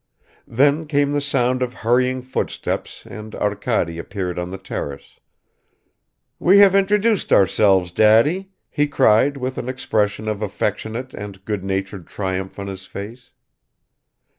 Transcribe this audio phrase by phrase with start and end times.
[0.47, 5.19] Then came the sound of hurrying footsteps and Arkady appeared on the terrace.
[6.39, 12.07] "We have introduced ourselves, Daddy!" he cried with an expression of affectionate and good natured
[12.07, 13.29] triumph on his face.